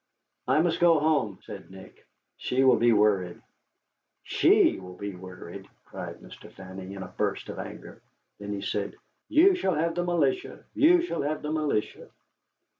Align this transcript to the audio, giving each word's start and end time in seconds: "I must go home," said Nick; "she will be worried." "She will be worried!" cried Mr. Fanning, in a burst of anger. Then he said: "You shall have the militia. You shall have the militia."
"I 0.47 0.59
must 0.63 0.79
go 0.79 0.97
home," 0.99 1.37
said 1.43 1.69
Nick; 1.69 2.07
"she 2.35 2.63
will 2.63 2.77
be 2.77 2.91
worried." 2.91 3.39
"She 4.23 4.79
will 4.79 4.95
be 4.97 5.13
worried!" 5.15 5.67
cried 5.85 6.21
Mr. 6.21 6.51
Fanning, 6.51 6.93
in 6.93 7.03
a 7.03 7.07
burst 7.07 7.49
of 7.49 7.59
anger. 7.59 8.01
Then 8.39 8.51
he 8.51 8.61
said: 8.61 8.95
"You 9.29 9.53
shall 9.53 9.75
have 9.75 9.93
the 9.93 10.03
militia. 10.03 10.63
You 10.73 11.03
shall 11.03 11.21
have 11.21 11.43
the 11.43 11.51
militia." 11.51 12.09